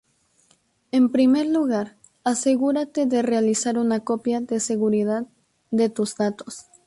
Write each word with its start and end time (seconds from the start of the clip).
En 0.91 1.11
primer 1.11 1.45
lugar, 1.45 1.95
asegúrate 2.23 3.05
de 3.05 3.21
realizar 3.21 3.77
una 3.77 3.99
copia 3.99 4.41
de 4.41 4.59
seguridad 4.59 5.27
de 5.69 5.91
tus 5.91 6.15
datos 6.15 6.65